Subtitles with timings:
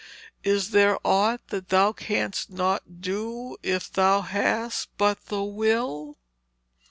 [0.43, 6.17] Is there aught that thou canst not do if thou hast but the will?'